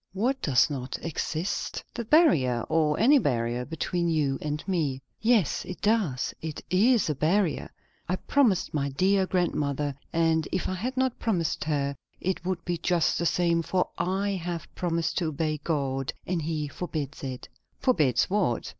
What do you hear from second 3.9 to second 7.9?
you and me." "Yes, it does. It is a barrier.